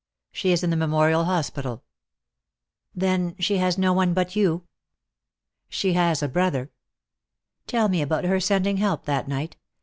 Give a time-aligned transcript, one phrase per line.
[0.31, 1.83] She is in the Memorial Hospital."
[2.95, 4.63] "Then she has no one but you?"
[5.69, 6.71] "She has a brother."
[7.67, 9.57] "Tell me about her sending help that night.